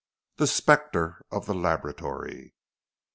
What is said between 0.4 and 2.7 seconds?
SPECTRE OF THE LABORATORY.